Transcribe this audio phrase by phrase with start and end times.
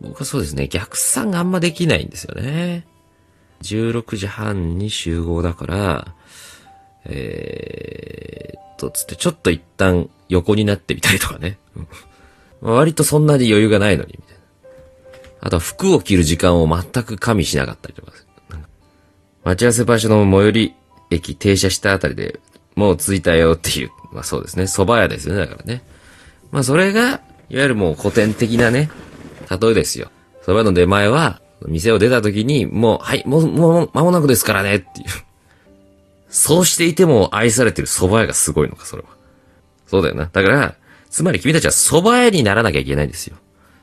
[0.00, 2.86] 僕はそうですね、逆算があんまできないんですよね。
[3.62, 6.14] 16時半に集合だから、
[7.04, 11.58] えーっと、つってちょっと一旦横になってみたりとかね。
[12.60, 14.40] 割とそんなに余裕がないのに、みたいな。
[15.42, 18.02] あとは服を着る時間を全く加味しなかったりと。
[18.02, 18.12] か
[19.44, 20.74] 待ち合わせ場所の最寄り
[21.10, 22.40] 駅停車したあたりで、
[22.74, 25.82] もう着いたよっていう、まあそうですね、蕎麦屋ですよね、だからね。
[26.50, 27.00] まあそれが、
[27.48, 28.90] いわゆるもう古典的なね、
[29.50, 30.10] 例えですよ。
[30.42, 35.06] 蕎麦の出前は、店を出た時に、もう、はい、もう、もう、間もなくですからね、っていう。
[36.30, 39.08] そうしていても愛されてる蕎麦屋がすごいのか、それは。
[39.86, 40.30] そうだよな。
[40.32, 40.74] だから、
[41.10, 43.36] つまり君たちは蕎麦屋にならなきゃいけないんですよ。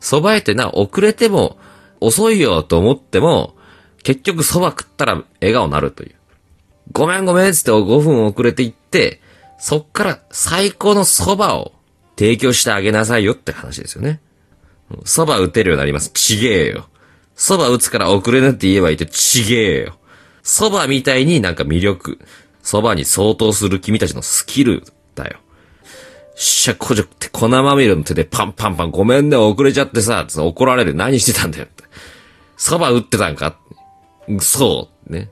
[0.00, 1.56] 蕎麦屋ってのは遅れても、
[2.00, 3.54] 遅いよと思っても、
[4.02, 6.14] 結局蕎麦食ったら笑顔になるという。
[6.90, 9.20] ごめんごめんっつって5分遅れて行って、
[9.58, 11.72] そっから最高の蕎麦を
[12.18, 14.20] 提供してあげなさいよって話ですよね。
[15.04, 16.10] 蕎麦打てるようになります。
[16.10, 16.88] ちげえよ。
[17.36, 19.98] 蕎麦打つから遅れなって言えばいいってちげえよ。
[20.42, 22.18] 蕎麦みたいになんか魅力、
[22.62, 24.84] 蕎麦に相当する君たちのスキル
[25.14, 25.38] だよ。
[26.34, 30.94] しゃ、こじょって粉まみれの手でパンパンパンごめんね、遅れちゃってさ、怒られる。
[30.94, 31.84] 何してたんだよって。
[32.56, 33.56] 蕎麦打ってたんか
[34.40, 35.12] そう。
[35.12, 35.30] ね。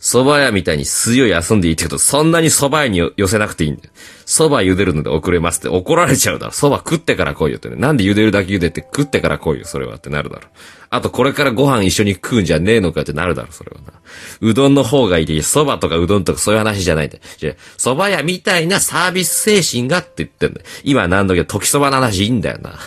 [0.00, 3.90] 蕎麦屋みたいに水を休んでいいってこと、そんなに蕎麦屋に寄せなくていいんだよ。
[4.26, 6.52] 蕎麦茹でるので遅れますって怒られちゃうだろ。
[6.52, 7.74] 蕎麦食ってから来いよってね。
[7.74, 10.42] なんで茹でるだけ茹でて食ってから来いよ、それはってなるだろ。
[10.90, 13.92] あとこれからご飯一緒に食うんじゃねえのかってなるだろ、それはな。
[14.40, 17.22] うどんの方がいい、蕎麦とかうどんとかそういう話じゃないんだよ。
[17.36, 20.66] じゃ蕎麦屋みたいなサービス精神がって言ってんだよ。
[20.84, 22.78] 今何度か時蕎麦の話いいんだよな。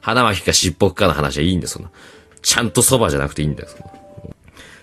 [0.00, 1.90] 花巻かしっぽくかの話はいいんだよ、その。
[2.40, 3.92] ちゃんと蕎麦じゃなくていいんだよ、その。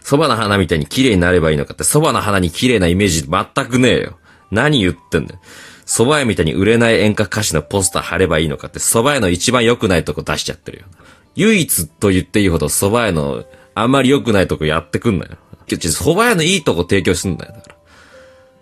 [0.06, 4.20] 蕎麦の花みたいに綺麗になればいいのかって、蕎麦の花に綺麗なイメージ全くねえよ。
[4.52, 5.42] 何言ってんだよ。
[5.88, 10.86] 蕎麦屋みたいに売れない演歌歌手のポスター貼ればいいのかって、蕎麦屋の一番良くないとこ出しちゃってるよ。
[11.33, 15.38] 唯一と言っていいほど蕎麦屋のあんまり良くないとこやってくんなよ。
[15.66, 17.76] ちょ蕎麦屋のいいとこ提供すんだよ、だから。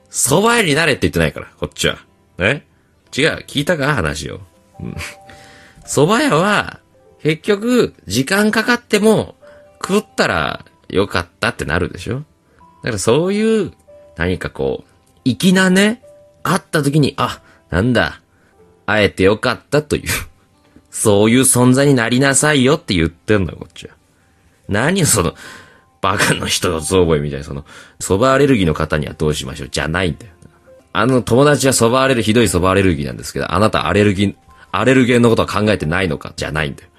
[0.09, 1.97] 蕎麦屋になれって言ってないから、こっちは。
[2.37, 2.65] え
[3.15, 3.93] 違う、聞いたか？
[3.93, 4.39] 話を。
[4.79, 4.95] うん。
[5.85, 6.79] 蕎麦屋は、
[7.21, 9.35] 結局、時間かかっても、
[9.85, 10.65] 食ったら
[10.95, 12.23] よかったってなるでしょ？
[12.83, 13.71] だからそういう、
[14.15, 16.03] 何かこう、粋なね、
[16.43, 18.21] 会った時に、あ、なんだ、
[18.85, 20.03] 会えてよかったという、
[20.91, 23.95] そういう存在になりなさいよって言ってんのよ、こっちは。
[24.67, 25.33] 何、その、
[26.01, 27.65] バカの人の造語みたいな、その、
[27.99, 30.33] 蕎麦アレルギーの方にはどうしましょうじゃないんだよ。
[30.91, 34.35] あの友達は蕎麦アレル、ひどい蕎麦アレルギーなんですけど、あなたアレルギー、
[34.71, 36.89] アレルゲンのことは考えてないのかじゃないんだよ。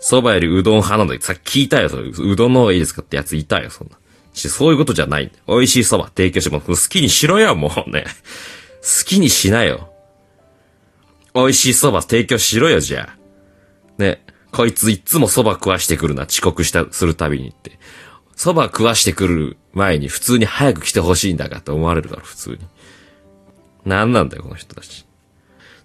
[0.00, 1.20] 蕎麦よりうどん派なんだよ。
[1.20, 2.08] さっき聞いたよ、それ。
[2.08, 3.98] うどんの方がいいですかってやついたよ、そんな。
[4.32, 5.30] しそういうことじゃない。
[5.46, 8.04] 美味しい蕎麦提供しても、好きにしろよ、もうね。
[8.82, 9.92] 好きにしなよ。
[11.34, 14.02] 美味しい蕎麦提供しろよ、じゃあ。
[14.02, 14.24] ね。
[14.52, 17.78] こいついっつも蕎麦食わしてくるな、遅刻した、するたびにって。
[18.36, 22.58] 蕎麦食わしてくる前に普通に早く来てほしいんだかって思われるだろ、普通に。
[23.84, 25.06] なんなんだよ、この人たち。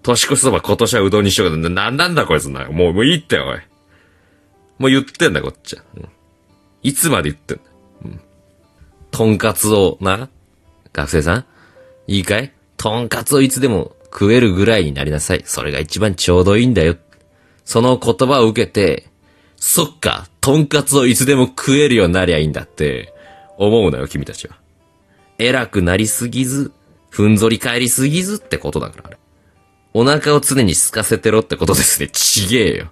[0.03, 1.69] 年越しそば今年はうどんにしようかな。
[1.69, 2.65] なんなんだこいつな。
[2.69, 3.59] もう、もういいって、おい。
[4.77, 5.83] もう言ってんだ、こっちは。
[5.97, 6.09] うん
[6.83, 7.63] いつまで言ってんだ。
[8.05, 8.21] うん。
[9.09, 10.29] とんかつをな、
[10.93, 11.45] 学生さん
[12.05, 12.51] いいかい？
[12.77, 15.41] とんかつをいつでも食えるぐらいになりなさい。
[15.45, 16.95] それが一番ちょうどいいんだよ。
[17.63, 19.07] その言葉を受けて、
[19.55, 23.15] そっか、とんかつをいつでも食えるようになりゃいいんだって、
[23.57, 24.55] 思うなよ、君たちは。
[25.39, 26.71] 偉くなりすぎず、
[27.09, 29.17] ふんぞり返りすぎずってことだから、あれ。
[29.95, 32.09] お腹を常に空かせてろってことですね。
[32.09, 32.91] ちげえよ。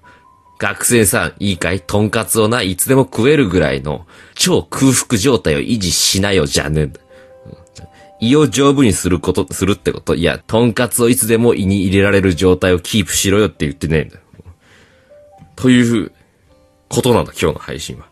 [0.57, 1.81] 学生さん、いいかい？
[1.81, 4.05] とんかつをな、いつでも食えるぐらいの
[4.35, 6.99] 超空腹状態を維持しなよじゃねえんだ。
[8.21, 10.15] 胃を丈夫にすること、するってこと。
[10.15, 14.21] いや、とんかつをいつでも胃に入れられる状態をキープしろよって言ってねえんだよ。
[15.57, 16.11] という
[16.87, 18.07] ことなんだ、今日の配信は。